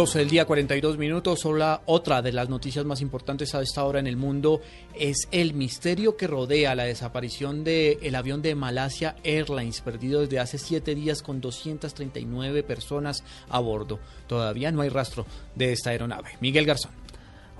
12 0.00 0.18
del 0.20 0.30
día, 0.30 0.46
42 0.46 0.96
minutos. 0.96 1.44
Hola, 1.44 1.82
otra 1.84 2.22
de 2.22 2.32
las 2.32 2.48
noticias 2.48 2.86
más 2.86 3.02
importantes 3.02 3.54
a 3.54 3.60
esta 3.60 3.84
hora 3.84 4.00
en 4.00 4.06
el 4.06 4.16
mundo 4.16 4.62
es 4.94 5.28
el 5.30 5.52
misterio 5.52 6.16
que 6.16 6.26
rodea 6.26 6.74
la 6.74 6.84
desaparición 6.84 7.64
del 7.64 7.98
el 8.00 8.14
avión 8.14 8.40
de 8.40 8.54
Malasia 8.54 9.16
Airlines, 9.24 9.82
perdido 9.82 10.22
desde 10.22 10.38
hace 10.38 10.56
siete 10.56 10.94
días 10.94 11.20
con 11.20 11.42
239 11.42 12.62
personas 12.62 13.24
a 13.50 13.60
bordo. 13.60 13.98
Todavía 14.26 14.72
no 14.72 14.80
hay 14.80 14.88
rastro 14.88 15.26
de 15.54 15.72
esta 15.72 15.90
aeronave. 15.90 16.30
Miguel 16.40 16.64
Garzón. 16.64 16.99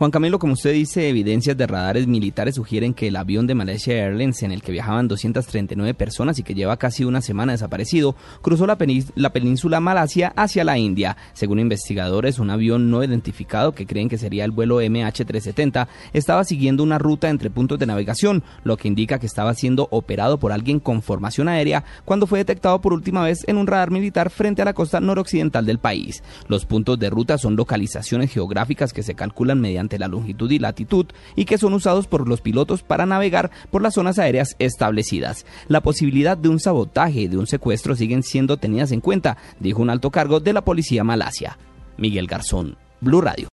Juan 0.01 0.13
Camilo, 0.13 0.39
como 0.39 0.55
usted 0.55 0.73
dice, 0.73 1.11
evidencias 1.11 1.59
de 1.59 1.67
radares 1.67 2.07
militares 2.07 2.55
sugieren 2.55 2.95
que 2.95 3.09
el 3.09 3.17
avión 3.17 3.47
de 3.47 3.55
Malaysia 3.55 3.93
Airlines 3.93 4.43
en 4.43 4.51
el 4.51 4.63
que 4.63 4.73
viajaban 4.73 5.09
239 5.09 5.93
personas 5.93 6.39
y 6.39 6.43
que 6.43 6.55
lleva 6.55 6.79
casi 6.79 7.05
una 7.05 7.21
semana 7.21 7.53
desaparecido, 7.53 8.17
cruzó 8.41 8.67
la, 8.67 8.79
la, 9.15 9.33
península 9.35 9.79
Malasia 9.79 10.33
hacia 10.37 10.65
la 10.65 10.79
India. 10.79 11.19
Según 11.35 11.59
investigadores, 11.59 12.39
un 12.39 12.49
avión 12.49 12.91
no 12.91 13.05
identificado 13.05 13.73
que 13.73 13.85
creen 13.85 14.09
que 14.09 14.17
sería 14.17 14.47
el 14.47 14.53
vuelo 14.53 14.81
MH370 14.81 15.87
estaba 16.15 16.45
siguiendo 16.45 16.83
una 16.83 16.97
ruta 16.97 17.29
entre 17.29 17.51
puntos 17.51 17.79
de 17.79 17.85
navegación, 17.85 18.43
lo 18.65 18.79
que 18.79 18.89
indica 18.89 19.19
que 19.19 19.27
estaba 19.27 19.53
siendo 19.53 19.87
operado 19.91 20.39
por 20.39 20.53
alguien 20.53 20.81
con 20.81 21.03
formación 21.03 21.47
aérea 21.47 21.85
cuando 22.07 22.27
fue 22.27 22.39
detectado 22.39 22.81
por 22.81 22.95
última 22.95 23.23
vez 23.23 23.47
en 23.47 23.59
un 23.59 23.67
radar 23.67 23.91
militar 23.91 24.31
frente 24.31 24.63
a 24.63 24.65
la 24.65 24.73
costa 24.73 24.99
noroccidental 24.99 25.67
del 25.67 25.79
país. 25.79 26.23
Los 26.49 26.65
puntos 26.65 26.99
de 26.99 27.11
ruta 27.11 27.37
son 27.37 27.55
localizaciones 27.55 28.33
geográficas 28.33 28.95
que 28.95 29.03
se 29.03 29.15
calculan 29.15 29.61
la 29.99 30.09
longitud 30.09 30.51
y 30.51 30.59
latitud 30.59 31.07
y 31.37 31.45
que 31.45 31.59
son 31.59 31.73
usados 31.73 32.07
por 32.07 32.29
los 32.29 32.41
pilotos 32.41 32.83
para 32.83 33.07
navegar 33.07 33.51
por 33.71 33.83
las 33.83 33.95
zonas 33.95 34.19
aéreas 34.19 34.57
establecidas. 34.59 35.47
La 35.69 35.81
posibilidad 35.81 36.37
de 36.37 36.49
un 36.49 36.61
sabotaje 36.61 37.23
y 37.23 37.29
de 37.29 37.39
un 37.39 37.47
secuestro 37.47 37.97
siguen 37.97 38.23
siendo 38.23 38.59
tenidas 38.59 38.93
en 38.93 39.01
cuenta, 39.01 39.39
dijo 39.59 39.81
un 39.81 39.91
alto 39.91 40.11
cargo 40.11 40.41
de 40.41 40.53
la 40.53 40.63
policía 40.63 41.05
malasia. 41.05 41.59
Miguel 41.97 42.27
Garzón, 42.27 42.77
Blue 43.01 43.21
Radio. 43.21 43.49